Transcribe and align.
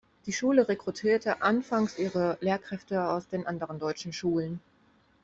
Die 0.25 0.33
Schule 0.33 0.67
rekrutierte 0.67 1.43
anfangs 1.43 1.99
ihre 1.99 2.39
Lehrkräfte 2.41 3.07
aus 3.07 3.27
den 3.27 3.45
anderen 3.45 3.77
deutschen 3.77 4.13
Schulen. 4.13 4.59